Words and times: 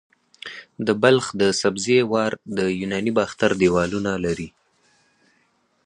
د 0.85 0.87
بلخ 1.03 1.25
د 1.41 1.43
سبزې 1.61 1.99
وار 2.11 2.31
د 2.57 2.59
یوناني 2.79 3.11
باختر 3.17 3.51
دیوالونه 3.61 4.11
لري 4.25 4.49